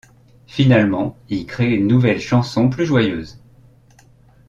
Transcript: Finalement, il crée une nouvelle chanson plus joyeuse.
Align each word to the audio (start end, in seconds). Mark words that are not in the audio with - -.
Finalement, 0.47 1.15
il 1.29 1.45
crée 1.45 1.69
une 1.69 1.85
nouvelle 1.85 2.19
chanson 2.19 2.69
plus 2.71 2.87
joyeuse. 2.87 3.37